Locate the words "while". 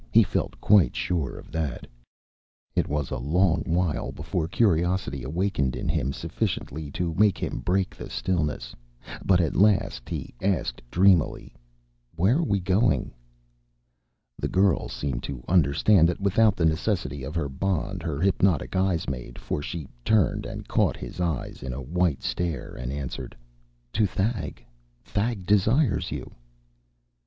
3.65-4.11